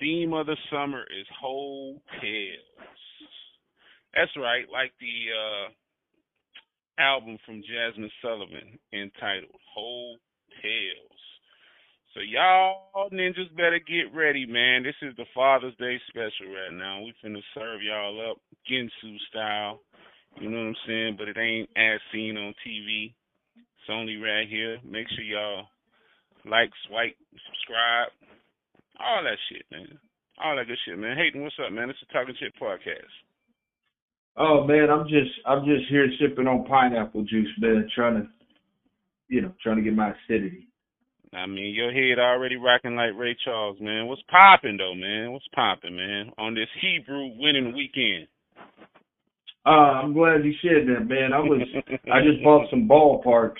[0.00, 2.00] theme of the summer is hotels.
[4.14, 5.68] That's right, like the uh
[7.00, 10.16] album from Jazmine Sullivan entitled Heaux
[10.62, 11.18] Tales.
[12.14, 14.82] So y'all ninjas better get ready, man.
[14.82, 17.02] This is the Father's Day special right now.
[17.02, 19.80] We finna serve y'all up Ginsu style.
[20.40, 21.16] You know what I'm saying?
[21.18, 23.14] But it ain't as seen on TV.
[23.56, 24.78] It's only right here.
[24.84, 25.66] Make sure y'all
[26.44, 28.08] like, swipe, subscribe,
[28.98, 29.98] all that shit, man.
[30.42, 31.16] All that good shit, man.
[31.16, 31.90] Hayden, what's up, man?
[31.90, 33.10] It's a Talking Chit podcast.
[34.36, 38.28] Oh man, I'm just I'm just here sipping on pineapple juice, man, trying to
[39.28, 40.68] you know, trying to get my acidity.
[41.34, 44.06] I mean, your head already rocking like Ray Charles, man.
[44.06, 45.32] What's popping though, man?
[45.32, 46.32] What's popping, man?
[46.38, 48.28] On this Hebrew winning weekend.
[49.66, 51.32] Uh, I'm glad you said that, man.
[51.34, 51.60] I was
[52.10, 53.54] I just bought some ballparks.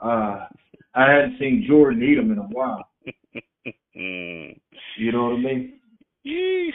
[0.00, 0.46] Uh
[0.94, 2.88] I hadn't seen Jordan eat them in a while.
[3.96, 4.58] mm.
[4.98, 5.80] You know what I mean?
[6.26, 6.70] Yeesh.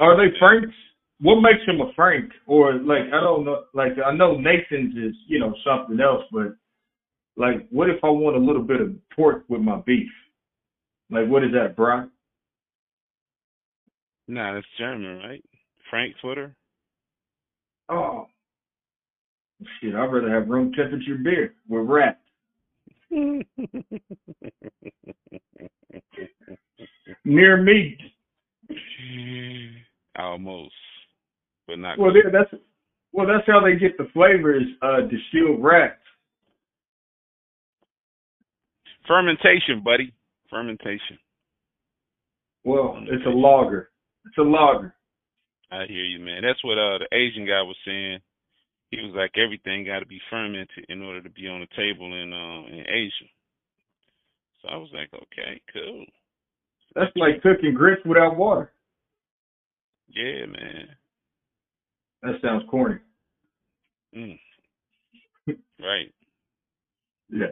[0.00, 0.74] Are they Franks?
[1.20, 2.30] What makes him a Frank?
[2.46, 3.64] Or like I don't know.
[3.74, 6.54] Like I know Nathan's is you know something else, but
[7.36, 10.08] like what if I want a little bit of pork with my beef?
[11.10, 12.10] Like what is that, Brian?
[14.28, 15.44] Nah, that's German, right?
[15.90, 16.54] Frankfurter.
[17.90, 18.26] Oh
[19.80, 19.94] shit!
[19.94, 22.20] I'd rather have room temperature beer with rat.
[27.24, 27.98] Near meat.
[30.16, 30.72] Almost,
[31.66, 31.98] but not.
[31.98, 32.54] Well, that's
[33.12, 34.62] well, that's how they get the flavors.
[34.82, 35.98] Uh, distilled rat.
[39.08, 40.12] Fermentation, buddy.
[40.48, 41.18] Fermentation.
[42.64, 43.90] Well, it's a lager.
[44.26, 44.94] It's a lager.
[45.72, 46.42] I hear you, man.
[46.42, 48.20] That's what uh the Asian guy was saying.
[48.90, 52.06] He was like everything got to be fermented in order to be on the table
[52.12, 53.30] in uh in Asia.
[54.62, 56.04] So I was like, okay, cool.
[56.94, 58.72] That's like cooking grits without water.
[60.08, 60.88] Yeah, man.
[62.22, 62.96] That sounds corny.
[64.14, 64.38] Mm.
[65.80, 66.12] right.
[67.30, 67.46] Yeah.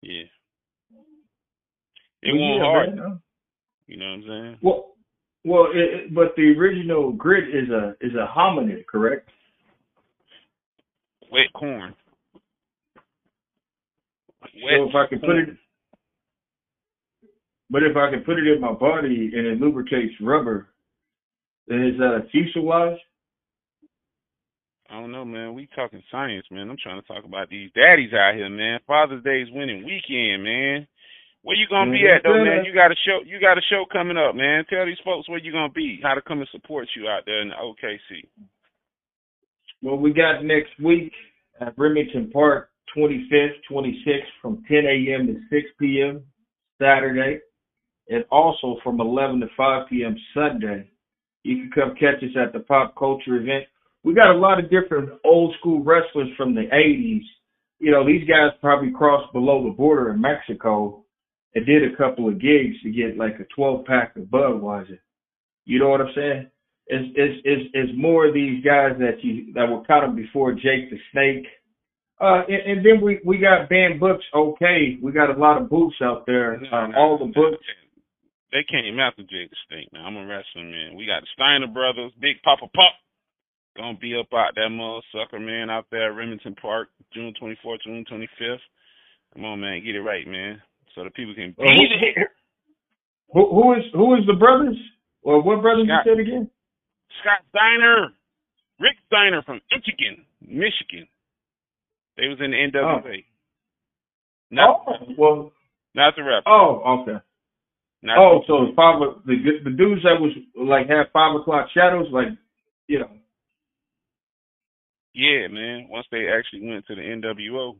[0.00, 0.22] Yeah.
[2.22, 2.96] It Well, won't yeah, hard.
[2.96, 3.16] man, uh,
[3.86, 4.58] You know what I'm saying?
[4.62, 4.94] Well,
[5.44, 9.28] well, it- but the original grit is a is a hominid, correct?
[11.30, 11.94] Wet corn.
[14.42, 15.48] Wet So if I can put it,
[17.70, 20.68] but if I can put it in my body and it lubricates rubber,
[21.66, 22.98] then is that a fuselage?
[24.90, 25.52] I don't know, man.
[25.52, 26.70] We talking science, man.
[26.70, 28.80] I'm trying to talk about these daddies out here, man.
[28.86, 30.86] Father's Day is winning weekend, man.
[31.42, 32.64] Where you gonna be at though, man?
[32.64, 33.20] You got a show.
[33.24, 34.64] You got a show coming up, man.
[34.68, 37.42] Tell these folks where you gonna be, how to come and support you out there
[37.42, 38.24] in the OKC.
[39.82, 41.12] Well, we got next week
[41.60, 45.26] at Remington Park, 25th, 26th, from 10 a.m.
[45.28, 46.22] to 6 p.m.
[46.80, 47.40] Saturday,
[48.08, 50.16] and also from 11 to 5 p.m.
[50.34, 50.90] Sunday.
[51.44, 53.64] You can come catch us at the pop culture event.
[54.02, 57.22] We got a lot of different old school wrestlers from the 80s.
[57.78, 61.04] You know, these guys probably crossed below the border in Mexico
[61.54, 64.98] and did a couple of gigs to get like a 12 pack of Budweiser.
[65.64, 66.50] You know what I'm saying?
[66.88, 70.52] It's, it's, it's, it's more of these guys that you, that were caught of before
[70.52, 71.46] Jake the Snake.
[72.20, 74.24] Uh, and, and then we, we got banned books.
[74.34, 74.96] Okay.
[75.02, 76.54] We got a lot of books out there.
[76.72, 77.62] Um, all the books.
[78.50, 79.88] They came after Jake the Snake.
[79.92, 80.96] Now I'm a wrestling man.
[80.96, 82.96] We got the Steiner brothers, Big Poppa Pump.
[83.76, 87.84] Gonna be up out that mother sucker, man, out there at Remington Park, June 24th,
[87.84, 88.58] June 25th.
[89.34, 90.60] Come on, man, get it right, man,
[90.96, 92.24] so the people can be Uh, who-.
[93.34, 94.76] Who, who is, who is the brothers?
[95.22, 96.06] Or what brothers Scott.
[96.06, 96.50] you said again?
[97.20, 98.12] Scott Steiner,
[98.80, 101.08] Rick Steiner from Michigan, Michigan.
[102.16, 103.02] They was in the NWA.
[103.04, 103.20] Oh.
[104.50, 105.52] Not, oh, well,
[105.94, 106.42] not the rap.
[106.46, 107.18] oh, okay.
[108.02, 109.34] Not Oh, so the five, the,
[109.64, 112.28] the dudes that was like had five o'clock shadows, like,
[112.86, 113.10] you know.
[115.14, 115.88] yeah, man.
[115.90, 117.76] Once they actually went to the NWO.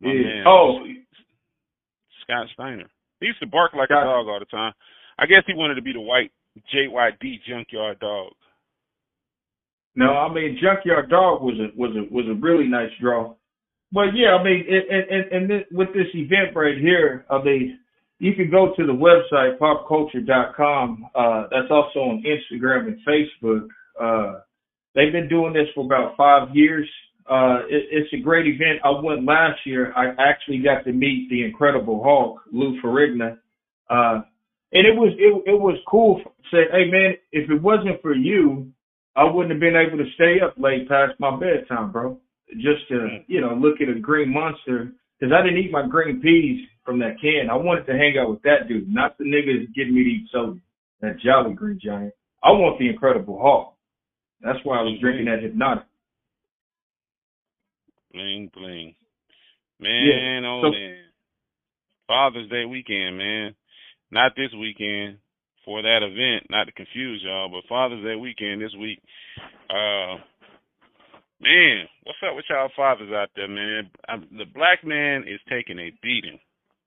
[0.00, 0.12] Yeah.
[0.12, 0.78] man, Oh,
[2.22, 2.88] Scott Steiner.
[3.20, 4.72] He used to bark like Scott- a dog all the time.
[5.18, 6.32] I guess he wanted to be the white
[6.72, 8.32] JYD junkyard dog.
[9.96, 13.34] No, I mean Junkyard Dog was a was a was a really nice draw.
[13.92, 17.78] But yeah, I mean, and and, and this, with this event right here, I mean,
[18.18, 21.06] you can go to the website popculture.com.
[21.14, 23.68] Uh, that's also on Instagram and Facebook.
[24.00, 24.40] Uh,
[24.96, 26.88] they've been doing this for about five years.
[27.30, 28.80] Uh, it, it's a great event.
[28.84, 29.92] I went last year.
[29.96, 33.38] I actually got to meet the Incredible Hulk, Lou Ferrigno.
[33.88, 34.22] Uh,
[34.74, 36.20] and it was it, it was cool.
[36.50, 38.70] Said, hey man, if it wasn't for you,
[39.16, 42.18] I wouldn't have been able to stay up late past my bedtime, bro.
[42.56, 46.20] Just to, you know, look at a green monster because I didn't eat my green
[46.20, 47.48] peas from that can.
[47.50, 50.26] I wanted to hang out with that dude, not the niggas getting me to eat
[50.30, 50.60] soda.
[51.00, 52.12] That Jolly Green Giant.
[52.42, 53.74] I want the Incredible Hulk.
[54.42, 55.84] That's why I was drinking that Hpnotiq.
[58.12, 58.94] Bling bling.
[59.80, 60.96] Man, Yeah, oh so- man.
[62.06, 63.54] Father's Day weekend, man.
[64.14, 65.18] Not this weekend
[65.64, 69.02] for that event, not to confuse y'all, but Father's Day weekend this week.
[69.66, 70.22] Uh
[71.42, 73.90] man, what's up with y'all fathers out there, man?
[74.06, 76.38] i the black man is taking a beating.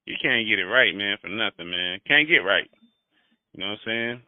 [0.05, 1.99] He can't get it right, man, for nothing, man.
[2.07, 2.71] Can't get right.
[3.51, 4.21] You know what I'm saying?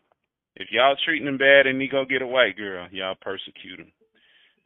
[0.57, 3.93] If y'all treating him bad and he go get a white girl, y'all persecute him.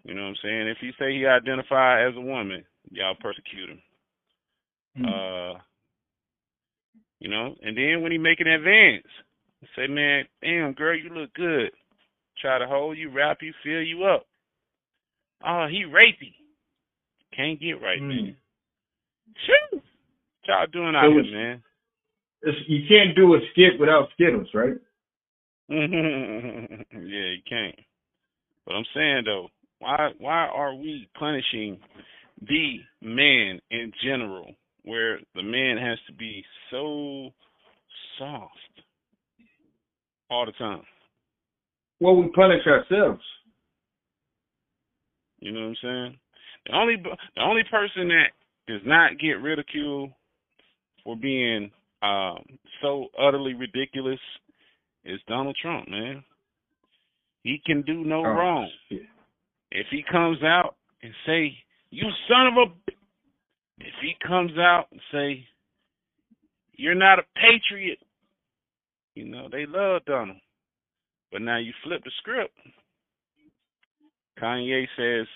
[0.06, 0.68] You know what I'm saying?
[0.70, 3.82] If he say he identify as a woman, y'all persecute him.
[4.98, 5.06] Hmm.
[5.06, 5.60] Uh,
[7.24, 9.08] you know, and then when he make an advance,
[9.78, 11.72] say, man, damn, girl, you look good.
[12.42, 14.25] Try to hold you, wrap you, fill you up.
[15.46, 16.34] Oh, he rapey.
[17.34, 18.08] Can't get right, Hmm.
[18.10, 18.36] man.
[19.46, 19.78] Shoo!
[19.78, 19.84] What
[20.48, 21.64] y'all doing out here, man?
[22.46, 24.75] It's- you can't do a skit without Skittles, right?
[25.70, 25.80] yeah,
[26.92, 27.80] you can't.
[28.66, 29.50] But I'm saying though,
[29.80, 31.80] why why are we punishing
[32.42, 34.54] the man in general,
[34.84, 37.30] where the man has to be so
[38.18, 38.52] soft
[40.30, 40.84] all the time?
[42.00, 43.22] Well, we punish ourselves.
[45.40, 46.18] You know what I'm saying?
[46.68, 46.96] The only
[47.36, 48.28] the only person that
[48.68, 50.12] does not get ridiculed
[51.04, 51.70] for being
[52.02, 52.44] um,
[52.82, 54.20] so utterly ridiculous
[55.04, 56.24] is Donald Trump, man.
[57.44, 58.70] He can do no Oh, wrong.
[58.90, 59.02] shit.
[59.72, 61.58] If he comes out and say,
[61.90, 62.94] "You son of a," b-"
[63.80, 65.48] if he comes out and say,
[66.74, 68.00] "You're not a patriot,"
[69.16, 70.40] you know they love Donald.
[71.31, 72.56] But now you flip the script.
[74.40, 75.28] Kanye says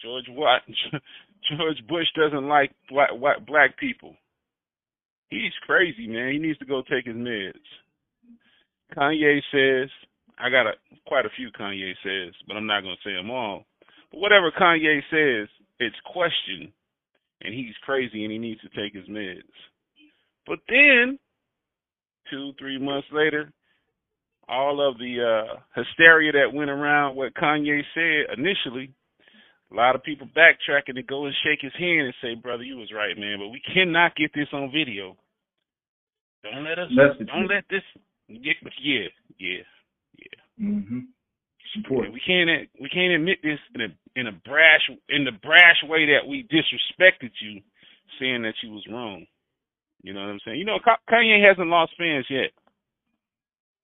[0.00, 0.62] George Watt,
[1.50, 4.14] George Bush doesn't like black, white, black people.
[5.28, 6.32] He's crazy, man.
[6.32, 7.54] He needs to go take his meds.
[8.96, 9.88] Kanye says,
[10.38, 10.72] I got a,
[11.06, 13.64] quite a few Kanye says, but I'm not going to say them all.
[14.10, 15.48] But whatever Kanye says,
[15.78, 16.72] it's questioned,
[17.42, 19.42] and he's crazy and he needs to take his meds.
[20.46, 21.18] But then,
[22.30, 23.52] two, three months later,
[24.48, 28.92] all of the uh, hysteria that went around what Kanye said initially,
[29.70, 32.76] a lot of people backtracking to go and shake his hand and say, "Brother, you
[32.76, 35.16] was right, man, but we cannot get this on video.
[36.42, 36.88] Don't let us.
[36.96, 37.82] That's don't let this.
[38.28, 39.08] Get, yeah,
[39.38, 39.62] yeah,
[40.18, 40.66] yeah.
[40.66, 40.98] Mm-hmm.
[41.76, 42.06] Support.
[42.06, 42.50] Yeah, we can't
[42.80, 46.42] we can't admit this in a in a brash in the brash way that we
[46.50, 47.60] disrespected you,
[48.18, 49.26] saying that you was wrong.
[50.02, 50.58] You know what I'm saying?
[50.58, 50.78] You know,
[51.10, 52.50] Kanye hasn't lost fans yet,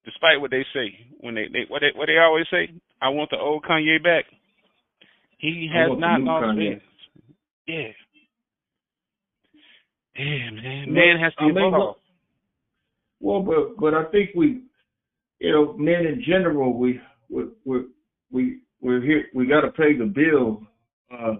[0.03, 2.69] despite what they say when they, they what they what they always say.
[3.01, 4.25] I want the old Kanye back.
[5.37, 6.71] He has not lost Kanye.
[6.71, 6.81] fans.
[7.67, 7.91] Yeah.
[10.17, 10.93] Yeah, man.
[10.93, 11.97] Man has to I mean, evolve.
[13.19, 14.63] Well, but but I think we,
[15.39, 17.79] you know, men in general, we we we
[18.31, 19.25] we we're here.
[19.33, 20.61] We got to pay the bill.
[21.11, 21.35] Uh,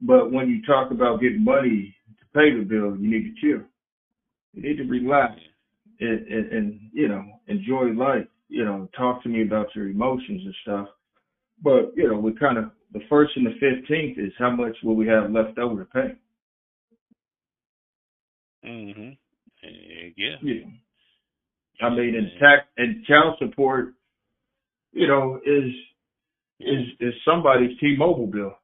[0.00, 3.64] but when you talk about getting money to pay the bill, you need to chill.
[4.52, 5.34] You need to relax
[6.00, 8.26] and, and, and you know enjoy life.
[8.48, 10.88] You know, talk to me about your emotions and stuff.
[11.62, 14.96] But you know, we kind of the first and the fifteenth is how much will
[14.96, 16.16] we have left over to pay?
[18.64, 19.16] Mhm.
[20.16, 20.36] Yeah.
[20.42, 20.64] Yeah.
[21.80, 23.94] I mean, in tax and child support,
[24.92, 25.72] you know, is
[26.60, 28.54] is is somebody's T-Mobile bill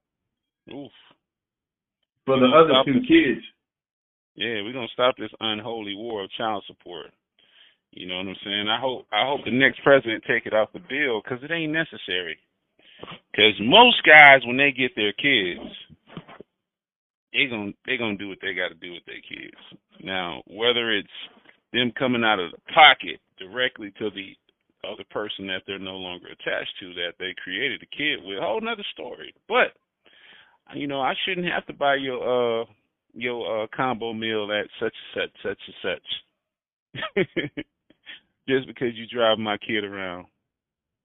[0.73, 0.93] Oof.
[2.25, 3.09] for the other two it.
[3.09, 3.45] kids.
[4.37, 7.11] Yeah, we're gonna stop this unholy war of child support.
[7.91, 8.69] You know what I'm saying?
[8.69, 11.73] I hope I hope the next president take it off the bill because it ain't
[11.73, 12.39] necessary.
[13.33, 15.71] Because most guys, when they get their kids,
[17.33, 19.57] they gonna they gonna do what they got to do with their kids.
[20.03, 21.09] Now, whether it's
[21.73, 24.35] them coming out of the pocket directly to the
[24.85, 28.61] other person that they're no longer attached to that they created a kid with, whole
[28.61, 29.35] nother story.
[29.49, 29.75] But
[30.75, 32.65] you know, I shouldn't have to buy your uh
[33.15, 36.01] your uh combo meal at such and such such and
[37.25, 37.65] such.
[38.49, 40.27] Just because you drive my kid around.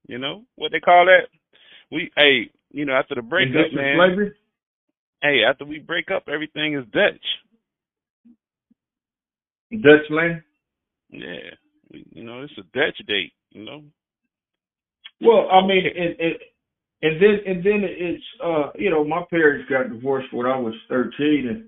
[0.06, 1.28] You know what they call that?
[1.90, 3.96] We hey, you know, after the breakup, man.
[3.96, 4.32] slavery.
[5.22, 7.24] Hey, after we break up, everything is Dutch.
[9.70, 10.42] Dutch land.
[11.10, 11.54] Yeah,
[11.90, 13.32] we, you know, it's a Dutch date.
[13.54, 13.82] You know.
[15.20, 16.34] Well, I mean, and, and
[17.02, 20.74] and then and then it's uh, you know, my parents got divorced when I was
[20.88, 21.64] thirteen, and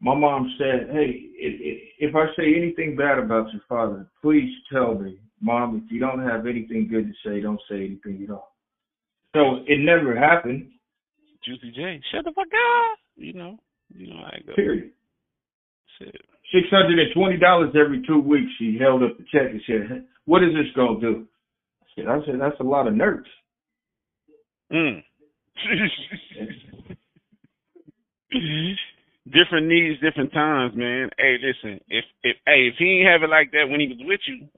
[0.00, 1.28] my mom said, "Hey,
[1.98, 5.82] if I say anything bad about your father, please tell me, mom.
[5.84, 8.56] If you don't have anything good to say, don't say anything at all."
[9.34, 10.70] So it never happened.
[11.44, 12.98] Juicy J, shut the fuck up.
[13.16, 13.58] You know,
[13.94, 14.56] you know I goes.
[14.56, 14.90] Period.
[15.98, 18.50] Six hundred and twenty dollars every two weeks.
[18.58, 21.26] She held up the check and said, "What is this gonna do?"
[21.82, 23.28] I said, "I said that's a lot of nerves."
[24.70, 25.02] Mm.
[29.30, 31.10] different needs, different times, man.
[31.18, 33.98] Hey, listen, if if hey, if he ain't have it like that when he was
[34.00, 34.48] with you,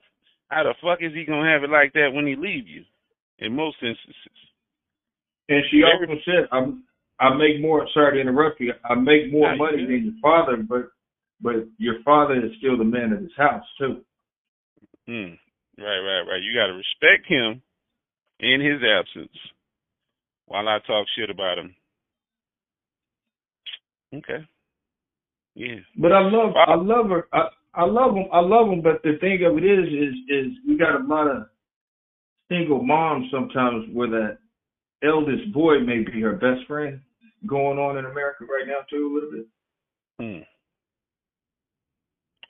[0.49, 2.83] how the fuck is he gonna have it like that when he leave you?
[3.39, 4.37] In most instances.
[5.47, 6.83] And she also said, "I'm
[7.19, 7.87] I make more.
[7.93, 8.73] Sorry to interrupt you.
[8.83, 9.89] I make more money good.
[9.89, 10.89] than your father, but
[11.41, 14.01] but your father is still the man of this house too."
[15.07, 15.35] Hmm.
[15.79, 16.43] Right, right, right.
[16.43, 17.61] You gotta respect him
[18.39, 19.35] in his absence
[20.45, 21.75] while I talk shit about him.
[24.13, 24.45] Okay.
[25.55, 25.79] Yeah.
[25.97, 27.27] But I love I love her.
[27.31, 28.25] I I love him.
[28.33, 28.81] I love him.
[28.81, 31.43] But the thing of it is, is is we got a lot of
[32.49, 34.37] single moms sometimes where that
[35.03, 36.99] eldest boy may be her best friend
[37.47, 39.47] going on in America right now too a little bit.
[40.19, 40.43] Hmm.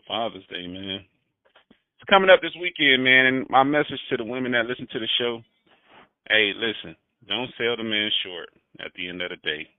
[0.07, 1.05] Father's Day, man.
[2.09, 5.07] Coming up this weekend, man, and my message to the women that listen to the
[5.19, 5.41] show,
[6.27, 6.95] hey, listen,
[7.27, 8.49] don't sell the man short
[8.83, 9.69] at the end of the day.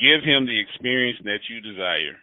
[0.00, 2.18] Give him the experience that you desire.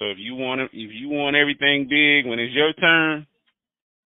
[0.00, 3.24] So if you want if you want everything big when it's your turn,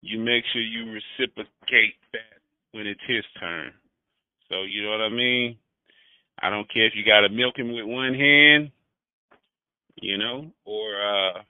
[0.01, 2.41] you make sure you reciprocate that
[2.73, 3.73] when it's his turn.
[4.49, 5.59] So you know what I mean?
[6.41, 8.71] I don't care if you got to milk him with one hand,
[9.97, 11.43] you know, or uh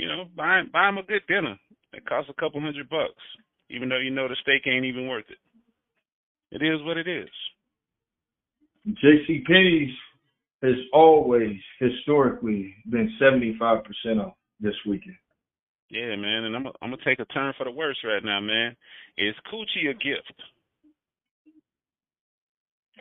[0.00, 1.56] you know, buy buy him a good dinner.
[1.92, 3.22] It costs a couple hundred bucks,
[3.68, 5.38] even though you know the steak ain't even worth it.
[6.52, 7.28] It is what it is.
[8.86, 9.44] J.C.
[9.46, 9.94] Penney's
[10.62, 15.16] has always historically been seventy five percent off this weekend.
[15.90, 18.74] Yeah, man, and I'm I'm gonna take a turn for the worse right now, man.
[19.18, 20.32] Is coochie a gift?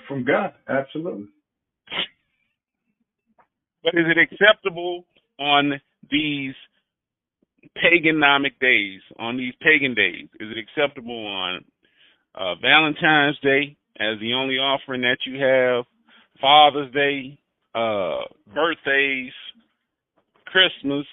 [0.08, 1.28] From God, absolutely.
[3.84, 5.06] But is it acceptable
[5.40, 5.80] on
[6.12, 6.54] these
[7.76, 10.28] paganismic days, on these pagan days?
[10.40, 11.64] Is it acceptable on
[12.36, 15.86] uh, Valentine's Day as the only offering that you have,
[16.40, 17.38] Father's Day,
[17.76, 18.22] uh,
[18.54, 19.34] birthdays,
[20.46, 21.06] Christmas?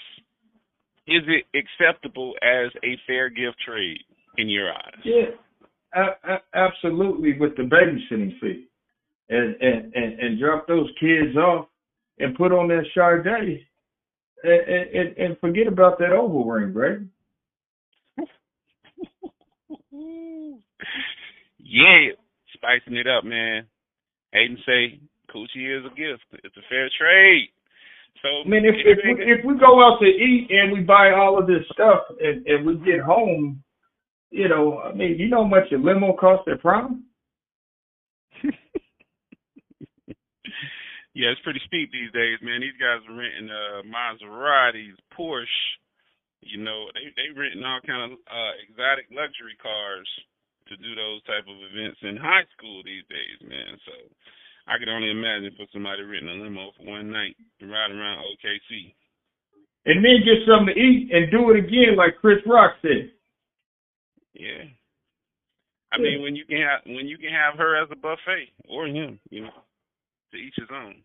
[1.08, 3.98] Is it acceptable as a fair gift trade
[4.38, 5.00] in your eyes?
[5.04, 5.30] Yeah,
[5.94, 7.38] a- a- absolutely.
[7.38, 8.66] With the babysitting fee,
[9.28, 11.66] and, and and and drop those kids off
[12.18, 13.66] and put on that Sade,
[14.42, 16.98] and, and and forget about that oval ring, right?
[21.58, 22.12] yeah,
[22.54, 23.66] spicing it up, man.
[24.32, 25.00] Hayden say
[25.34, 26.24] coochie is a gift.
[26.44, 27.48] It's a fair trade.
[28.22, 31.12] So I mean, if if we, if we go out to eat and we buy
[31.12, 33.62] all of this stuff and and we get home,
[34.30, 37.05] you know, I mean, you know how much a limo costs at prom?
[41.16, 42.60] Yeah, it's pretty steep these days, man.
[42.60, 45.64] These guys are renting uh Maseratis, Porsche.
[46.44, 50.04] You know, they they renting all kind of uh exotic luxury cars
[50.68, 53.80] to do those type of events in high school these days, man.
[53.88, 53.96] So
[54.68, 58.20] I could only imagine for somebody renting a limo for one night to ride around
[58.36, 58.92] OKC.
[59.88, 63.08] And then get something to eat and do it again, like Chris Rock said.
[64.34, 64.68] Yeah.
[65.92, 68.84] I mean, when you can have when you can have her as a buffet or
[68.84, 69.64] him, you know,
[70.32, 70.96] to each his own.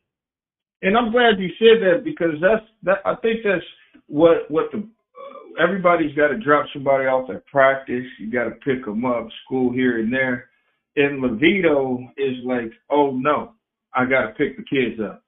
[0.81, 2.97] And I'm glad you said that because that's that.
[3.05, 3.65] I think that's
[4.07, 8.05] what what the uh, everybody's got to drop somebody off at practice.
[8.19, 10.49] You got to pick them up, school here and there.
[10.95, 13.53] And Levito is like, oh no,
[13.93, 15.23] I got to pick the kids up.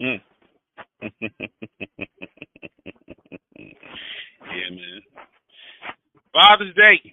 [0.00, 0.20] Mm.
[4.48, 5.02] yeah, man.
[6.32, 7.12] Father's Day.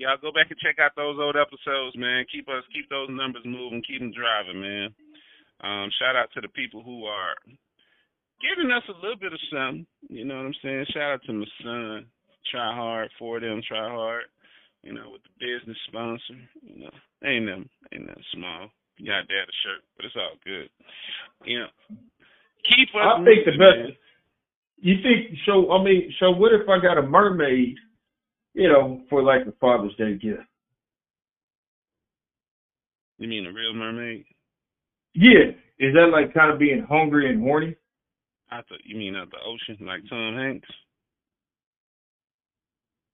[0.00, 2.24] Y'all go back and check out those old episodes, man.
[2.32, 4.88] Keep us keep those numbers moving, keep them driving, man.
[5.60, 7.36] Um, shout out to the people who are
[8.40, 9.84] giving us a little bit of something.
[10.08, 10.86] You know what I'm saying?
[10.88, 12.06] Shout out to my son.
[12.48, 14.24] Try hard for them, try hard.
[14.80, 16.40] You know, with the business sponsor.
[16.64, 18.72] You know, ain't them ain't nothing small.
[18.96, 20.72] You got dad a shirt, but it's all good.
[21.44, 21.72] You know.
[22.64, 23.60] Keep us I think the best.
[23.60, 23.92] man.
[24.80, 25.72] You think so?
[25.72, 27.76] I mean, so what if I got a mermaid?
[28.54, 30.42] You know, for like a Father's Day gift.
[33.18, 34.24] You mean a real mermaid?
[35.14, 37.76] Yeah, is that like kind of being hungry and horny?
[38.50, 40.68] I thought you mean out the ocean, like Tom Hanks.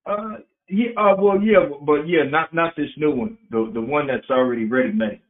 [0.07, 0.39] Uh,
[0.69, 0.91] yeah.
[0.97, 3.39] Uh, well, yeah, but yeah, not not this new one.
[3.51, 5.21] The the one that's already ready made.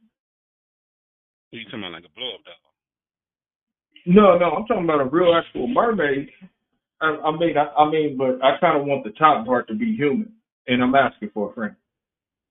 [1.51, 2.53] You talking about, like a blow up doll?
[4.05, 6.29] No, no, I'm talking about a real actual mermaid.
[7.01, 9.75] I, I mean, I, I mean, but I kind of want the top part to
[9.75, 10.33] be human,
[10.67, 11.75] and I'm asking for a friend.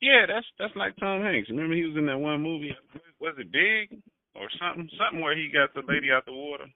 [0.01, 1.49] Yeah, that's that's like Tom Hanks.
[1.51, 2.75] Remember he was in that one movie?
[3.21, 3.99] Was it Big
[4.35, 4.89] or something?
[5.01, 6.69] Something where he got the lady out the water.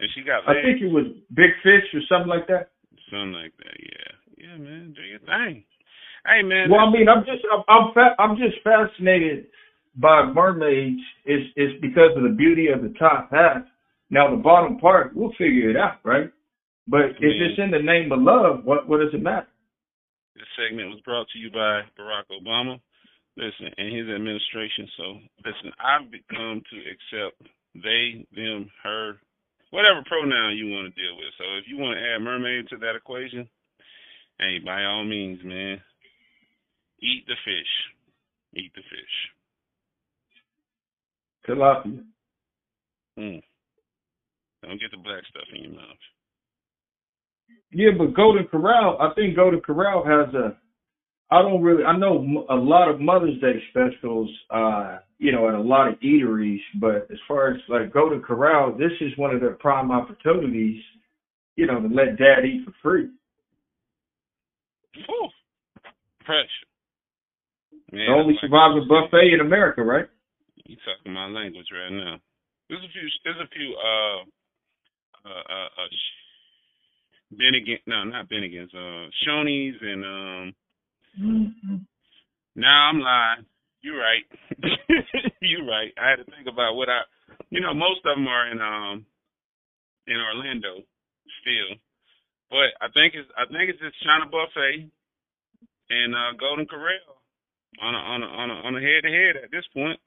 [0.00, 2.72] And she got I think it was Big Fish or something like that.
[3.10, 3.76] Something like that.
[3.78, 4.48] Yeah.
[4.48, 4.94] Yeah, man.
[4.96, 5.64] Do your thing.
[6.26, 6.70] Hey, man.
[6.70, 9.46] Well, I mean, I'm just I'm I'm, fa- I'm just fascinated
[9.96, 11.00] by mermaids.
[11.26, 13.62] Is is because of the beauty of the top half.
[14.10, 16.30] Now the bottom part, we'll figure it out, right?
[16.88, 19.46] But if it's in the name of love, what what does it matter?
[20.34, 22.80] This segment was brought to you by Barack Obama.
[23.36, 24.88] Listen, and his administration.
[24.96, 25.04] So,
[25.44, 27.40] listen, I've become to accept
[27.74, 29.16] they, them, her,
[29.70, 31.32] whatever pronoun you want to deal with.
[31.38, 33.48] So, if you want to add mermaid to that equation,
[34.38, 35.80] hey, by all means, man,
[37.00, 37.72] eat the fish.
[38.54, 39.14] Eat the fish.
[41.48, 42.04] Tilapia.
[43.18, 43.42] Mm.
[44.62, 46.04] Don't get the black stuff in your mouth.
[47.72, 50.56] Yeah, but Golden Corral, I think Golden Corral has a.
[51.30, 51.84] I don't really.
[51.84, 55.98] I know a lot of Mother's Day specials, uh, you know, at a lot of
[56.00, 56.60] eateries.
[56.78, 60.82] But as far as like Golden Corral, this is one of their prime opportunities,
[61.56, 63.08] you know, to let Dad eat for free.
[64.94, 65.28] Whew.
[66.26, 66.68] Pressure.
[67.90, 70.06] Man, the only that's like- surviving buffet in America, right?
[70.64, 72.20] You talking my language right now.
[72.68, 73.08] There's a few.
[73.24, 73.74] There's a few.
[73.76, 74.20] Uh,
[75.28, 75.88] uh, uh, uh
[77.32, 77.78] Bennigan.
[77.86, 78.72] No, not Bennigan's.
[78.74, 81.86] Uh, Shoney's and um.
[82.54, 83.46] Now I'm lying.
[83.82, 84.24] You're right.
[85.40, 85.92] You're right.
[86.00, 87.00] I had to think about what I.
[87.50, 89.06] You know, most of them are in um.
[90.08, 90.82] In Orlando,
[91.40, 91.78] still,
[92.50, 94.90] but I think it's I think it's just China Buffet
[95.90, 97.22] and uh Golden Corral
[97.80, 100.00] on a on a on a on a head to head at this point.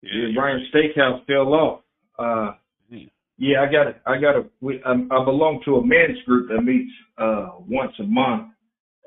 [0.00, 0.72] Yeah, you're Brian right.
[0.96, 1.80] Steakhouse fell off.
[2.18, 2.52] Uh,
[2.88, 3.04] Hmm.
[3.38, 4.44] Yeah, I got to I got to.
[4.60, 8.48] We, I, I belong to a men's group that meets uh once a month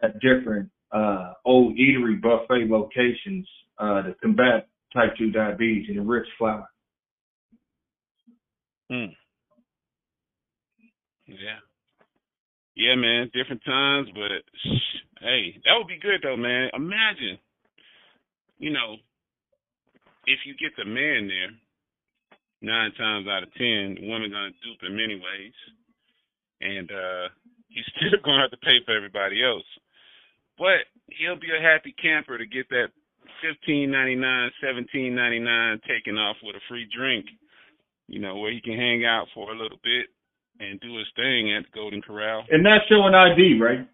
[0.04, 3.48] at different uh old eatery buffet locations
[3.78, 6.68] uh to combat type two diabetes and enrich flour.
[8.90, 9.12] Hmm.
[11.28, 11.60] Yeah.
[12.76, 13.30] Yeah, man.
[13.34, 14.32] Different times, but
[15.20, 16.70] hey, that would be good though, man.
[16.74, 17.38] Imagine,
[18.60, 18.96] you know,
[20.26, 21.50] if you get the man there,
[22.62, 25.54] nine times out of ten, the woman gonna dupe him anyways,
[26.62, 27.28] and uh
[27.70, 29.66] he's still gonna have to pay for everybody else.
[30.58, 32.90] But he'll be a happy camper to get that
[33.42, 37.26] fifteen ninety nine, seventeen ninety nine taken off with a free drink.
[38.08, 40.08] You know, where he can hang out for a little bit
[40.60, 42.44] and do his thing at the Golden Corral.
[42.52, 43.88] And that's showing ID, right?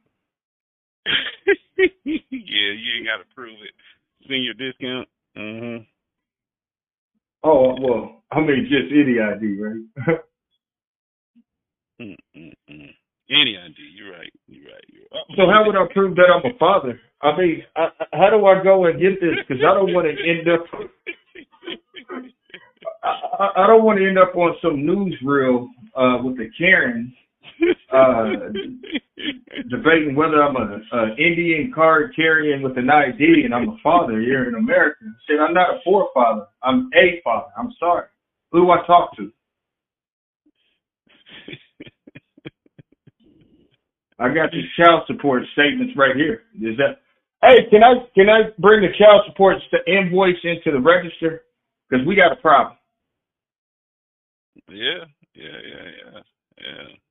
[1.78, 3.72] yeah, you ain't got to prove it.
[4.28, 5.08] Senior discount.
[5.38, 5.86] Mhm.
[7.48, 10.20] Oh well, I mean just any ID, right?
[12.02, 12.54] Mm-mm-mm.
[13.30, 13.76] Any ID.
[13.94, 14.32] You're right.
[14.48, 14.86] You're right.
[14.88, 15.26] You're right.
[15.36, 16.98] so how would I prove that I'm a father?
[17.22, 19.36] I mean, I, I- how do I go and get this?
[19.46, 20.64] Because I don't want to end up.
[23.04, 23.10] I,
[23.44, 27.12] I- I don't want to end up on some newsreel uh, with the Karens
[27.94, 28.26] uh,
[29.70, 34.20] debating whether I'm a, a Indian card carrying with an ID and I'm a father
[34.20, 35.06] here in America.
[35.28, 36.48] Said I'm not a forefather.
[36.64, 37.52] I'm a father.
[37.58, 38.06] I'm sorry.
[38.52, 39.32] Who do I talk to?
[44.20, 46.44] I got these child support statements right here.
[46.56, 47.02] Is that?
[47.42, 51.44] Hey, can I can I bring the child support invoice into the register?
[51.90, 52.78] Because we got a problem.
[54.70, 55.06] yeah.
[55.36, 55.46] Yeah.
[55.46, 55.90] Yeah.
[56.14, 56.20] Yeah.
[56.60, 57.07] Yeah.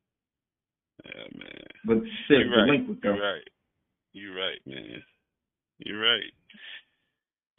[1.06, 1.66] Yeah, man.
[1.84, 2.66] But shit, You're right.
[2.66, 3.14] delinquent though.
[3.14, 3.48] You're right.
[4.12, 5.02] You're right, man.
[5.78, 6.32] You're right.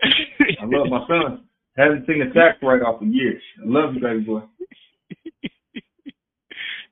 [0.04, 1.46] I love my son.
[1.78, 3.42] Haven't seen a tax write off in years.
[3.62, 4.42] I love you, baby boy.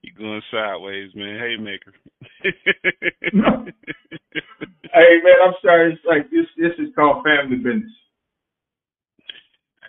[0.01, 1.39] You're going sideways, man.
[1.39, 1.93] Haymaker.
[3.33, 3.65] No.
[4.93, 5.93] Hey man, I'm sorry.
[5.93, 6.45] It's like this.
[6.57, 7.91] This is called family business.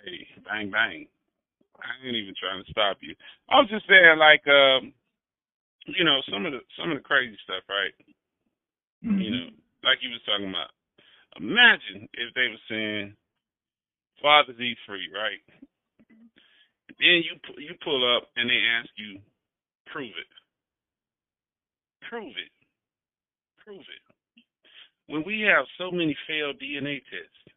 [0.03, 1.07] hey, bang bang.
[1.79, 3.13] I ain't even trying to stop you.
[3.49, 4.91] I was just saying, like, um,
[5.87, 7.95] you know, some of the some of the crazy stuff, right?
[9.01, 9.47] You know,
[9.83, 10.71] like you was talking about.
[11.37, 13.15] Imagine if they were saying,
[14.21, 15.41] "Fathers eat free," right?
[16.99, 19.19] Then you you pull up and they ask you,
[19.85, 20.31] "Prove it."
[22.09, 22.51] Prove it.
[23.63, 24.43] Prove it.
[25.07, 27.55] When we have so many failed DNA tests.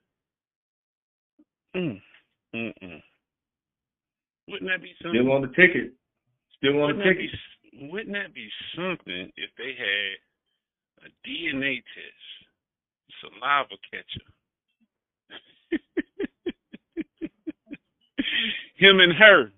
[1.77, 2.01] Mm,
[2.55, 3.03] mm, mm.
[4.49, 5.21] Wouldn't that be something?
[5.21, 5.95] Still on the ticket.
[6.59, 7.31] Still on Wouldn't the that, ticket.
[7.31, 7.39] be,
[7.73, 10.19] wouldn't that be something if they had
[11.07, 12.27] a DNA test,
[13.21, 14.31] saliva catcher?
[18.77, 19.53] Him and her.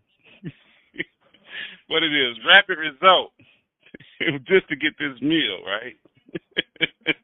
[1.88, 3.32] what it is, rapid result.
[4.46, 5.96] Just to get this meal, right?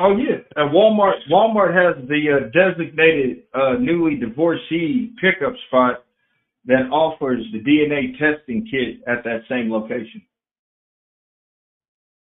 [0.00, 1.20] Oh yeah, and Walmart.
[1.30, 6.04] Walmart has the uh, designated uh, newly divorcee pickup spot
[6.66, 10.22] that offers the DNA testing kit at that same location.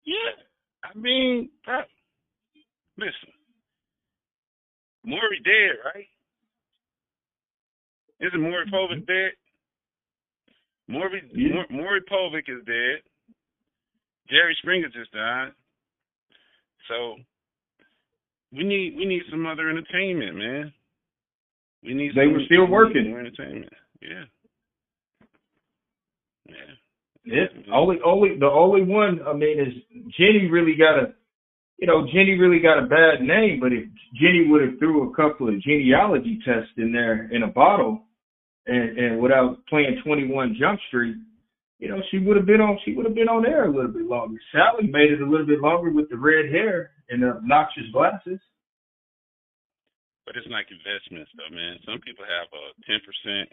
[0.04, 0.42] Yeah,
[0.82, 1.50] I mean,
[2.96, 3.32] listen,
[5.04, 6.06] Maury dead, right?
[8.20, 8.74] Isn't Maury mm-hmm.
[8.74, 9.32] Povich dead?
[10.88, 11.62] Maury yeah.
[11.70, 13.02] Maury Povich is dead.
[14.28, 15.50] Jerry Springer just died.
[16.88, 17.16] So
[18.52, 20.72] we need we need some other entertainment, man.
[21.82, 22.12] We need.
[22.14, 23.14] They were still working.
[23.16, 23.72] Entertainment.
[24.02, 24.24] Yeah.
[26.48, 26.54] Yeah.
[27.24, 27.72] Yeah.
[27.72, 29.20] Only, only the only one.
[29.26, 29.74] I mean, is
[30.18, 31.14] Jenny really got a,
[31.78, 33.60] you know, Jenny really got a bad name.
[33.60, 33.84] But if
[34.14, 38.02] Jenny would have threw a couple of genealogy tests in there in a bottle,
[38.66, 41.16] and and without playing Twenty One Jump Street,
[41.78, 42.78] you know, she would have been on.
[42.84, 44.38] She would have been on air a little bit longer.
[44.52, 48.40] Sally made it a little bit longer with the red hair and the obnoxious glasses.
[50.26, 51.80] But it's like investments, though, man.
[51.84, 53.48] Some people have a ten percent,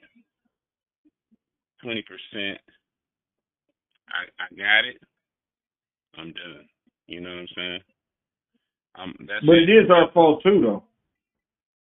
[1.81, 2.59] twenty percent.
[4.09, 4.97] I I got it.
[6.17, 6.67] I'm done.
[7.07, 7.79] You know what I'm saying?
[8.95, 9.69] Um, that's but it.
[9.69, 10.83] it is our fault too, though.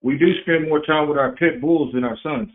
[0.02, 2.50] We do spend more time with our pit bulls than our sons.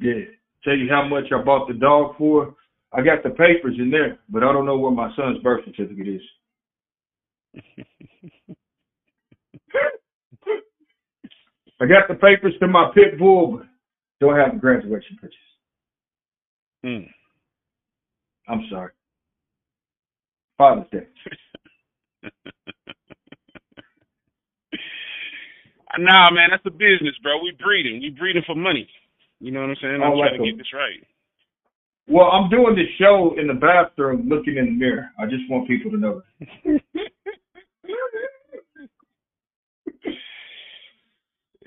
[0.00, 0.14] yeah.
[0.64, 2.54] Tell you how much I bought the dog for.
[2.92, 6.08] I got the papers in there, but I don't know where my son's birth certificate
[6.08, 6.22] is.
[11.80, 13.66] I got the papers to my pit bull, but
[14.20, 15.34] don't have the graduation pictures.
[16.84, 17.08] Mm.
[18.48, 18.92] I'm sorry.
[20.56, 21.06] Father's Day.
[25.98, 27.42] nah, man, that's a business, bro.
[27.42, 28.00] We breeding.
[28.00, 28.88] We breeding for money.
[29.40, 30.02] You know what I'm saying?
[30.02, 31.06] I'm trying to get this right.
[32.08, 35.10] Well, I'm doing this show in the bathroom looking in the mirror.
[35.18, 36.22] I just want people to know.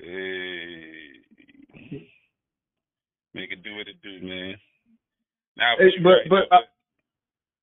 [0.00, 0.92] hey.
[3.34, 4.56] Make it do what it do, man.
[5.82, 6.62] Hey, but right, but uh,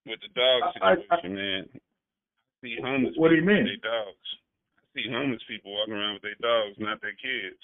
[0.06, 1.64] with the dog situation, I, I, man.
[1.72, 1.80] I
[2.64, 3.14] see homeless.
[3.18, 3.64] What do you mean?
[3.64, 4.28] Their dogs.
[4.80, 7.62] I see homeless people walking around with their dogs, not their kids.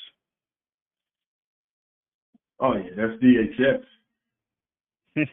[2.61, 3.83] Oh yeah, that's DHS.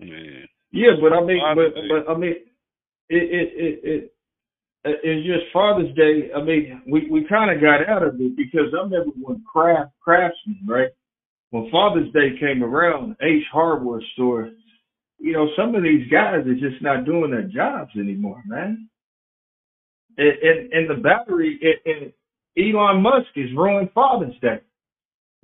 [0.00, 0.48] Man.
[0.72, 2.34] Yeah, but I mean, but but I mean,
[3.10, 3.80] it it it.
[3.84, 4.13] it
[4.84, 6.30] it's just Father's Day.
[6.36, 9.92] I mean, we we kind of got out of it because I remember when craft
[10.00, 10.90] craftsman, right?
[11.50, 14.50] When Father's Day came around, H Hardware store,
[15.18, 18.88] you know, some of these guys are just not doing their jobs anymore, man.
[20.18, 22.12] And and, and the battery and, and
[22.56, 24.60] Elon Musk is ruining Father's Day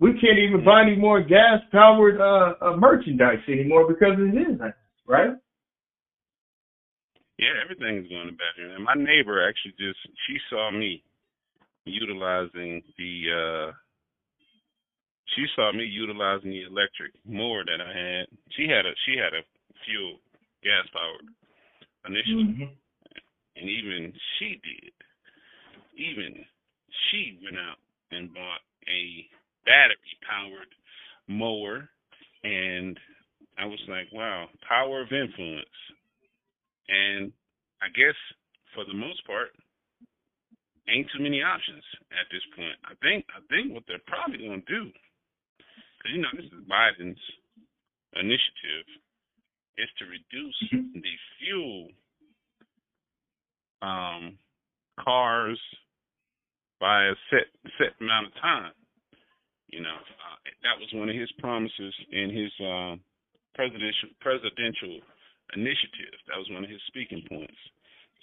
[0.00, 4.58] we can't even buy any more gas powered uh, uh, merchandise anymore because of his
[5.06, 5.30] right?
[7.40, 8.68] Yeah, everything's going to better.
[8.76, 9.96] And my neighbor actually just
[10.28, 11.02] she saw me
[11.86, 13.72] utilizing the uh
[15.34, 18.26] she saw me utilizing the electric more than I had.
[18.52, 19.40] She had a she had a
[19.88, 20.20] fuel
[20.62, 21.32] gas powered
[22.04, 22.44] initially.
[22.44, 22.76] Mm-hmm.
[23.56, 24.92] And even she did.
[25.96, 26.44] Even
[27.08, 27.80] she went out
[28.12, 29.24] and bought a
[29.64, 30.68] battery powered
[31.26, 31.88] mower
[32.44, 32.98] and
[33.56, 35.68] I was like, wow, power of influence.
[36.90, 37.32] And
[37.80, 38.18] I guess
[38.74, 39.54] for the most part,
[40.90, 42.74] ain't too many options at this point.
[42.84, 47.24] I think I think what they're probably gonna do, because you know this is Biden's
[48.18, 48.86] initiative,
[49.78, 50.58] is to reduce
[50.94, 51.88] the fuel
[53.82, 54.38] um,
[54.98, 55.60] cars
[56.80, 57.46] by a set
[57.78, 58.72] set amount of time.
[59.68, 62.96] You know, uh, that was one of his promises in his uh,
[63.54, 64.98] presidential presidential
[65.54, 66.14] initiative.
[66.28, 67.56] That was one of his speaking points.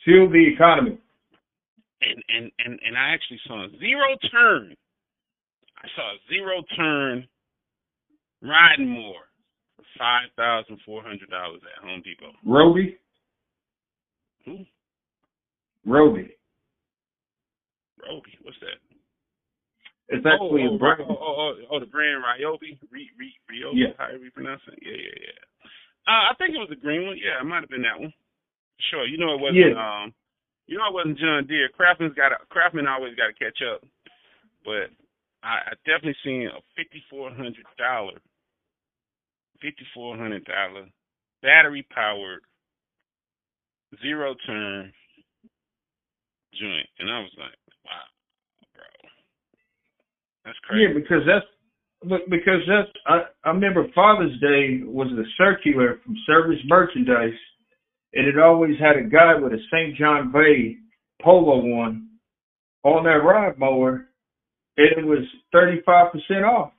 [0.03, 0.97] Fuel the economy.
[2.01, 4.75] And and and and I actually saw a zero turn.
[5.77, 7.27] I saw a zero turn
[8.41, 9.25] riding more
[9.75, 12.33] for five thousand four hundred dollars at Home Depot.
[12.45, 12.97] Roby.
[14.45, 14.59] Who?
[15.85, 16.35] Roby.
[18.05, 18.37] Roby.
[18.43, 18.77] What's that?
[20.09, 21.01] It's actually oh, oh, a brand.
[21.03, 23.91] Oh, oh, oh, oh, the brand Ryobi, Re, Re, Ryobi, yeah.
[23.97, 24.79] however you pronounce it.
[24.81, 25.39] Yeah, yeah, yeah.
[26.08, 27.17] Uh, I think it was the green one.
[27.20, 28.13] Yeah, it might have been that one.
[28.89, 29.06] Sure.
[29.06, 29.60] You know it wasn't.
[29.60, 29.76] Yeah.
[29.76, 30.13] Um,
[30.67, 31.70] you know it wasn't John Deere.
[31.70, 32.32] Craftsman's got.
[32.32, 33.84] A, Craftsman always got to catch up.
[34.63, 34.91] But
[35.43, 38.20] I, I definitely seen a fifty four hundred dollar,
[39.62, 40.88] fifty four hundred dollar
[41.41, 42.41] battery powered
[44.02, 44.91] zero turn
[46.60, 48.08] joint, and I was like, wow.
[48.74, 49.10] bro,
[50.46, 50.84] That's crazy.
[50.84, 51.46] Yeah, because that's
[52.01, 57.38] because that's I, I remember Father's Day was the circular from Service Merchandise
[58.13, 59.95] and it always had a guy with a St.
[59.97, 60.77] John Bay
[61.21, 62.10] Polo one
[62.83, 64.07] on that ride mower,
[64.77, 66.71] and it was 35% off.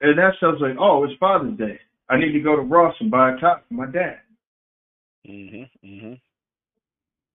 [0.00, 1.78] And that sounds like, oh, it's Father's Day.
[2.10, 4.20] I need to go to Ross and buy a top for my dad.
[5.26, 5.70] Mhm.
[5.82, 6.20] Mhm.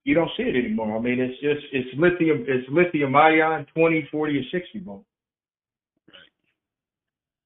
[0.04, 0.96] You don't see it anymore.
[0.96, 5.06] I mean, it's just it's lithium it's lithium ion 20, 40, or 60 volt.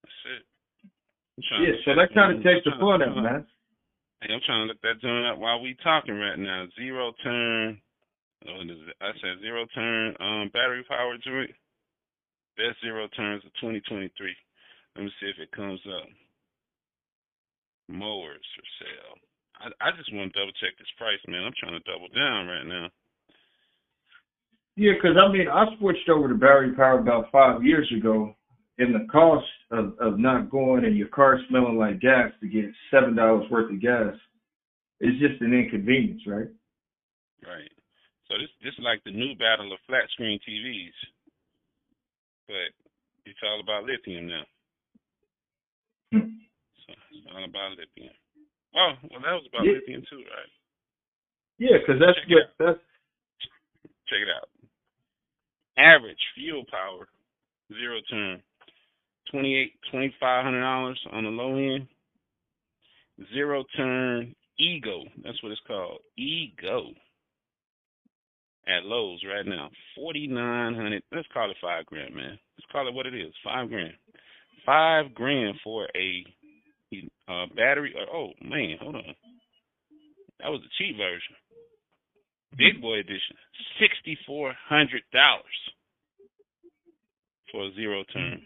[0.02, 0.46] That's it.
[1.38, 3.46] Yeah, so that kind of takes the fun out, man.
[4.22, 6.66] Hey, I'm trying to look that joint up while we talking right now.
[6.78, 7.82] Zero turn.
[8.46, 8.96] It?
[9.02, 10.16] I said zero turn.
[10.20, 11.52] Um, battery power joint.
[12.56, 14.12] Best zero turns of 2023.
[14.96, 16.08] Let me see if it comes up.
[17.90, 19.18] Mowers for sale.
[19.60, 21.44] I I just want to double check this price, man.
[21.44, 22.88] I'm trying to double down right now.
[24.76, 28.36] Yeah, because I mean, I switched over to battery power about five years ago,
[28.78, 32.66] and the cost of of not going and your car smelling like gas to get
[32.92, 34.14] seven dollars worth of gas
[35.02, 36.50] is just an inconvenience, right?
[37.46, 37.72] Right.
[38.30, 40.98] So this this is like the new battle of flat screen TVs,
[42.48, 42.72] but
[43.26, 44.46] it's all about lithium now.
[46.12, 46.30] Hmm.
[46.88, 48.14] So it's all about lithium.
[48.76, 49.74] Oh, well, that was about Yeah.
[49.74, 50.52] lithium too, right?
[51.60, 52.80] Yeah, because that's Check what that's
[54.10, 54.50] Check it out.
[55.78, 57.08] Average fuel power,
[57.72, 58.42] zero turn,
[59.32, 61.88] twenty eight, twenty five hundred dollars on the low end.
[63.34, 66.00] Zero turn ego, that's what it's called.
[66.18, 66.90] Ego.
[68.66, 71.04] At Lowe's right now, forty nine hundred.
[71.12, 72.40] Let's call it five grand, man.
[72.58, 73.94] Let's call it what it is, five grand.
[74.66, 76.24] Five grand for a
[77.58, 77.94] battery.
[78.14, 79.16] Oh man, hold on.
[80.40, 81.36] That was the cheap version.
[82.58, 83.36] Big boy edition,
[83.82, 85.44] sixty four hundred dollars
[87.52, 88.42] for a zero turn.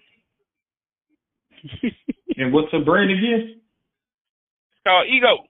[2.38, 3.62] and what's the brand again?
[4.72, 5.46] It's called Ego.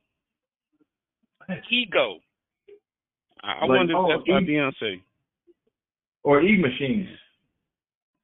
[1.72, 2.20] Ego.
[3.44, 5.02] I, I Like, wonder oh, if that's by E- Beyonce.
[6.24, 7.08] Or E machines?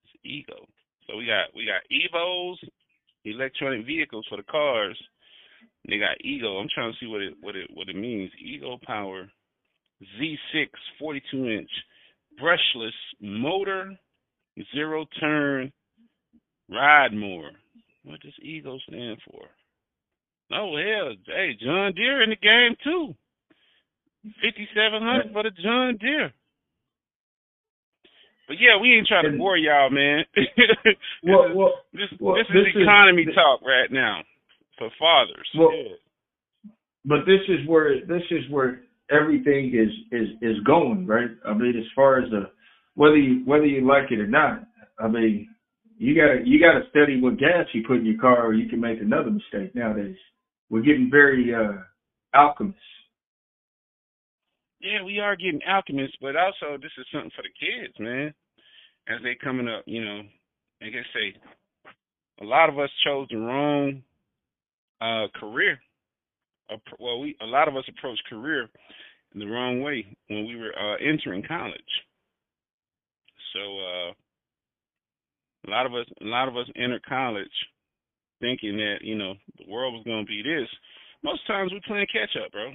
[0.05, 0.67] It's Ego.
[1.07, 2.55] So we got we got Evos,
[3.25, 4.97] electronic vehicles for the cars.
[5.87, 6.57] They got Ego.
[6.57, 8.31] I'm trying to see what it what it what it means.
[8.43, 9.29] Ego Power
[10.21, 10.67] Z6
[10.99, 11.69] 42 inch
[12.41, 12.91] brushless
[13.21, 13.97] motor
[14.75, 15.71] zero turn
[16.69, 17.51] ride mower.
[18.03, 19.41] What does Ego stand for?
[20.51, 23.15] Oh hell, hey, John Deere in the game too.
[24.41, 26.31] Fifty seven hundred for the John Deere.
[28.47, 30.25] But yeah, we ain't trying to bore y'all, man.
[30.35, 34.21] this, Well, is, well, this, well, this this is is- economy this- talk right now
[34.77, 35.47] for fathers.
[35.57, 36.71] Well, yeah.
[37.05, 41.29] but this is where this is where everything is is is going, right?
[41.47, 42.49] I mean, as far as the
[42.95, 44.63] whether you whether you like it or not,
[44.99, 45.47] I mean,
[46.03, 48.81] you gotta you gotta study what gas you put in your car, or you can
[48.81, 50.17] make another mistake nowadays.
[50.69, 51.77] We're getting very uh
[52.35, 52.81] alchemists.
[54.81, 58.33] Yeah, we are getting alchemists, but also this is something for the kids, man.
[59.07, 60.23] As they coming up, you know,
[60.81, 61.39] I guess say
[62.41, 64.03] a lot of us chose the wrong
[64.99, 65.79] uh career.
[66.99, 68.67] Well, we a lot of us approached career
[69.33, 71.79] in the wrong way when we were uh entering college.
[73.53, 74.13] So uh
[75.67, 77.47] a lot of us a lot of us entered college
[78.39, 80.67] thinking that, you know, the world was gonna be this.
[81.23, 82.73] Most times we're playing catch up, bro.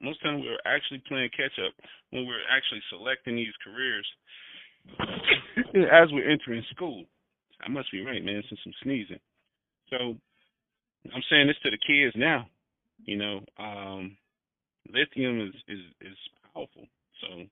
[0.00, 1.72] Most times we're actually playing catch up
[2.10, 4.06] when we're actually selecting these careers
[5.92, 7.04] as we're entering school.
[7.64, 9.20] I must be right, man, since I'm sneezing.
[9.90, 9.96] So
[11.14, 12.46] I'm saying this to the kids now.
[13.04, 14.16] You know, um,
[14.92, 16.18] lithium is, is is
[16.52, 16.86] powerful.
[17.20, 17.44] So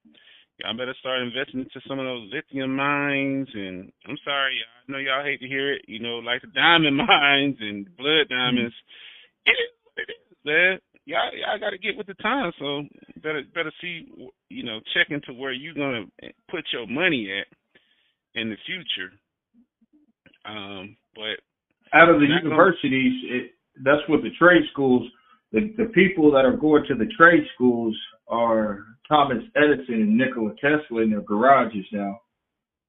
[0.58, 3.48] y'all better start investing into some of those lithium mines.
[3.54, 5.82] And I'm sorry, I know y'all hate to hear it.
[5.88, 8.74] You know, like the diamond mines and blood diamonds.
[9.46, 10.78] It is what it is, man.
[11.06, 12.52] Y'all y'all got to get with the time.
[12.58, 12.82] So
[13.22, 14.06] better better see,
[14.48, 16.04] you know, check into where you're gonna
[16.50, 17.46] put your money at
[18.40, 19.12] in the future.
[20.46, 21.40] Um, but
[21.96, 23.50] Out of the Not gonna- universities, it,
[23.82, 25.08] that's what the trade schools.
[25.52, 27.96] The the people that are going to the trade schools
[28.28, 32.20] are Thomas Edison and Nikola Tesla in their garages now,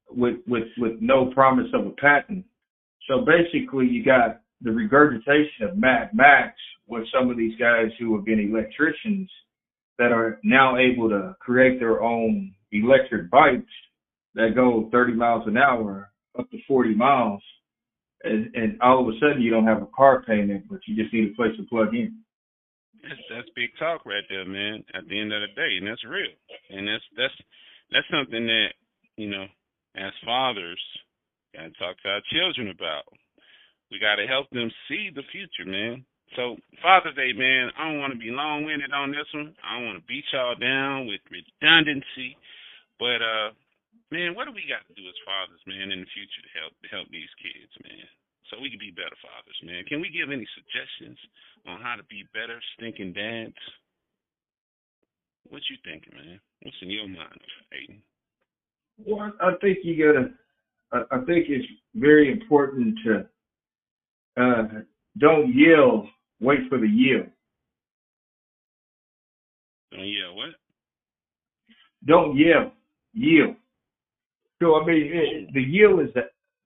[0.09, 2.45] with with with no promise of a patent.
[3.09, 6.55] So basically, you got the regurgitation of Mad Max
[6.87, 9.29] with some of these guys who have been electricians
[9.97, 13.71] that are now able to create their own electric bikes
[14.35, 17.41] that go 30 miles an hour up to 40 miles.
[18.23, 21.13] And, and all of a sudden you don't have a car payment, but you just
[21.13, 22.17] need a place to plug in.
[23.05, 24.81] That's that's big talk right there, man.
[24.97, 26.33] At the end of the day, and that's real,
[26.73, 27.37] and that's that's
[27.93, 28.73] that's something that
[29.15, 29.45] you know,
[29.93, 30.81] as fathers,
[31.53, 33.05] gotta talk to our children about.
[33.93, 36.01] We gotta help them see the future, man.
[36.33, 39.53] So Father's Day, man, I don't want to be long winded on this one.
[39.61, 42.33] I don't want to beat y'all down with redundancy.
[42.97, 43.53] But uh
[44.09, 46.73] man, what do we got to do as fathers, man, in the future to help
[46.81, 48.09] to help these kids, man?
[48.49, 49.83] So we can be better fathers, man.
[49.85, 51.17] Can we give any suggestions
[51.65, 53.57] on how to be better stinking dads?
[55.49, 56.39] What you thinking, man?
[56.61, 57.41] What's in your mind,
[57.73, 58.01] Aiden?
[58.97, 60.29] Well, I think you gotta.
[60.91, 63.25] I, I think it's very important to
[64.37, 64.63] uh,
[65.17, 66.09] don't yell.
[66.41, 67.27] Wait for the yield.
[69.91, 70.35] Don't yell.
[70.35, 70.49] What?
[72.05, 72.71] Don't yell.
[73.13, 73.55] Yield.
[74.61, 76.23] So I mean, it, the yield is the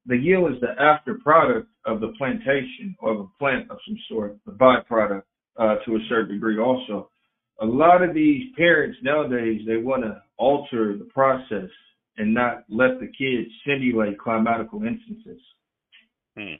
[0.09, 4.37] the yield is the after product of the plantation or the plant of some sort,
[4.45, 5.21] the byproduct
[5.57, 6.57] uh, to a certain degree.
[6.57, 7.11] Also,
[7.61, 11.69] a lot of these parents nowadays they want to alter the process
[12.17, 15.41] and not let the kids simulate climatical instances.
[16.35, 16.57] Hmm.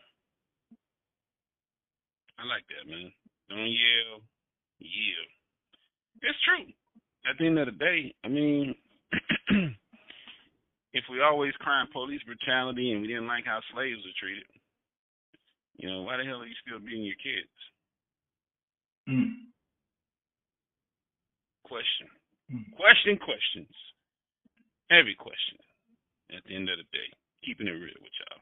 [2.37, 3.11] I like that, man.
[3.49, 4.21] Don't yell,
[4.77, 5.27] yell.
[6.21, 6.71] It's true.
[7.29, 8.75] At the end of the day, I mean,
[10.93, 14.47] if we always crying police brutality and we didn't like how slaves were treated,
[15.77, 17.53] you know, why the hell are you still beating your kids?
[19.07, 19.49] Mm.
[21.63, 22.09] Question.
[22.51, 22.65] Mm.
[22.75, 23.73] Question questions.
[24.91, 25.61] Every question.
[26.35, 27.09] At the end of the day.
[27.45, 28.41] Keeping it real with y'all.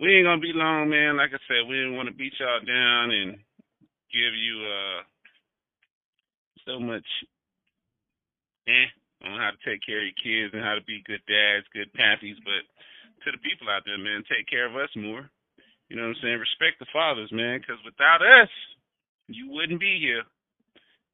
[0.00, 1.16] We ain't gonna be long, man.
[1.16, 3.32] Like I said, we didn't want to beat y'all down and
[4.12, 5.00] give you uh
[6.66, 7.06] so much
[8.68, 8.90] eh
[9.26, 11.90] on how to take care of your kids and how to be good dads, good
[11.94, 12.62] pappies, but
[13.24, 15.28] to the people out there, man, take care of us more.
[15.88, 16.38] You know what I'm saying?
[16.38, 18.50] Respect the fathers, man, because without us,
[19.28, 20.22] you wouldn't be here,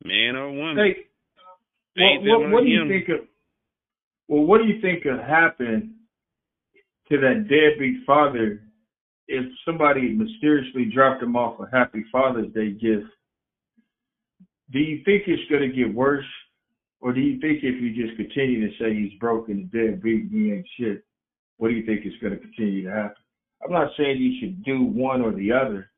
[0.05, 0.77] man or woman.
[1.97, 3.27] Hey, what, what, what do you think of?
[4.29, 5.97] Well, what do you think could happen
[7.11, 8.63] to that deadbeat father
[9.29, 13.13] if somebody mysteriously dropped him off a Happy Father's Day gift?
[14.71, 16.25] Do you think it's going to get worse,
[17.03, 20.31] or do you think if you just continue to say he's broken and deadbeat and
[20.31, 21.05] he ain't shit,
[21.59, 23.17] what do you think is going to continue to happen?
[23.63, 25.91] I'm not saying you should do one or the other,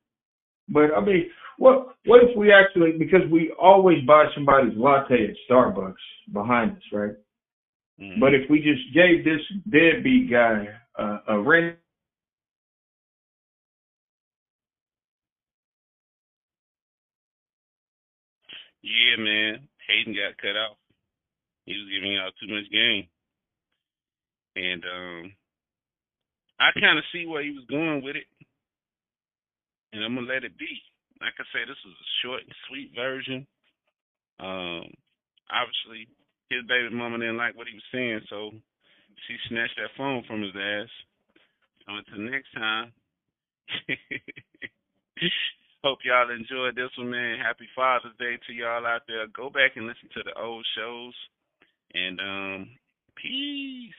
[0.69, 5.37] but I mean, what what if we actually because we always buy somebody's latte at
[5.49, 5.95] Starbucks
[6.33, 7.15] behind us, right?
[8.01, 8.19] Mhm.
[8.19, 9.41] But if we just gave this
[9.71, 11.79] deadbeat guy uh, a rent,
[18.83, 19.69] Yeah, man.
[19.89, 20.77] Hayden got cut out.
[21.67, 23.09] He was giving out too much game.
[24.57, 25.33] And um
[26.61, 28.27] I kinda see where he was going with it.
[29.93, 30.83] And I'm gonna let it be.
[31.21, 33.47] Like I said, this was a short and sweet version.
[34.41, 34.93] Um
[35.51, 36.09] obviously
[36.51, 38.51] his baby mama didn't like what he was saying, so
[39.27, 40.89] she snatched that phone from his ass.
[41.87, 42.93] So until next time.
[45.85, 47.39] Hope y'all enjoyed this one, man.
[47.39, 49.27] Happy Father's Day to y'all out there.
[49.29, 51.15] Go back and listen to the old shows.
[51.95, 52.69] And um
[53.17, 53.93] peace.